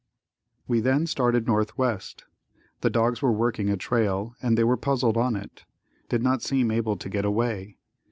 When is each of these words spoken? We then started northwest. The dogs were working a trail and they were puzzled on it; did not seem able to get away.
We 0.67 0.79
then 0.79 1.05
started 1.05 1.45
northwest. 1.45 2.23
The 2.79 2.89
dogs 2.89 3.21
were 3.21 3.31
working 3.31 3.69
a 3.69 3.77
trail 3.77 4.33
and 4.41 4.57
they 4.57 4.63
were 4.63 4.75
puzzled 4.75 5.15
on 5.15 5.35
it; 5.35 5.63
did 6.09 6.23
not 6.23 6.41
seem 6.41 6.71
able 6.71 6.97
to 6.97 7.07
get 7.07 7.23
away. 7.23 7.77